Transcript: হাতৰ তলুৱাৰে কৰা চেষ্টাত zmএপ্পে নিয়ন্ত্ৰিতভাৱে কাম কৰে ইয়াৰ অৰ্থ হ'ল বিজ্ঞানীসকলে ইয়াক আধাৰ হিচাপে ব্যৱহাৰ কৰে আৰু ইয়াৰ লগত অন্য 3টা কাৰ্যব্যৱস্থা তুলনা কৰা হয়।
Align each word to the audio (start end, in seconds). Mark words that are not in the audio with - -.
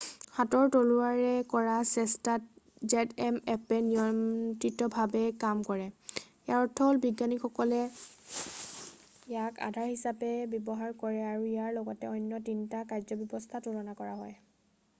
হাতৰ 0.35 0.69
তলুৱাৰে 0.73 1.31
কৰা 1.49 1.73
চেষ্টাত 1.87 2.93
zmএপ্পে 2.93 3.77
নিয়ন্ত্ৰিতভাৱে 3.89 5.19
কাম 5.43 5.61
কৰে 5.67 5.83
ইয়াৰ 5.89 6.61
অৰ্থ 6.63 6.87
হ'ল 6.87 6.99
বিজ্ঞানীসকলে 7.03 7.81
ইয়াক 9.33 9.61
আধাৰ 9.67 9.87
হিচাপে 9.93 10.31
ব্যৱহাৰ 10.55 10.95
কৰে 11.05 11.19
আৰু 11.33 11.43
ইয়াৰ 11.51 11.77
লগত 11.77 12.09
অন্য 12.15 12.41
3টা 12.49 12.81
কাৰ্যব্যৱস্থা 12.93 13.63
তুলনা 13.69 13.95
কৰা 14.01 14.17
হয়। 14.23 14.35